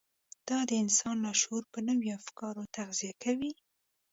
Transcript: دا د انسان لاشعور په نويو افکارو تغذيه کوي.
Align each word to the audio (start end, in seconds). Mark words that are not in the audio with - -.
دا 0.49 0.59
د 0.69 0.71
انسان 0.83 1.15
لاشعور 1.25 1.63
په 1.73 1.79
نويو 1.87 2.17
افکارو 2.21 2.69
تغذيه 2.77 3.13
کوي. 3.23 3.51